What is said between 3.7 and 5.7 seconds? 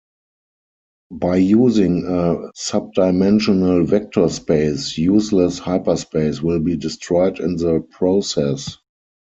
vector space useless